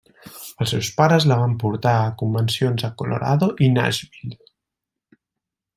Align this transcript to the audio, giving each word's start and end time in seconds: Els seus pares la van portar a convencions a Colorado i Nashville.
Els 0.63 0.71
seus 0.75 0.87
pares 1.01 1.27
la 1.31 1.37
van 1.41 1.53
portar 1.63 1.93
a 1.97 2.09
convencions 2.23 2.87
a 2.87 2.91
Colorado 3.03 3.53
i 3.67 3.69
Nashville. 3.77 4.41